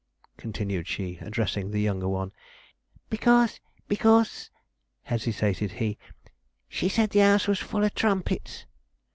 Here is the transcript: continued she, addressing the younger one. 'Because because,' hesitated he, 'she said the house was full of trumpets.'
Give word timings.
continued 0.35 0.87
she, 0.87 1.19
addressing 1.21 1.69
the 1.69 1.79
younger 1.79 2.07
one. 2.09 2.31
'Because 3.11 3.59
because,' 3.87 4.49
hesitated 5.03 5.73
he, 5.73 5.99
'she 6.67 6.89
said 6.89 7.11
the 7.11 7.19
house 7.19 7.47
was 7.47 7.59
full 7.59 7.83
of 7.83 7.93
trumpets.' 7.93 8.65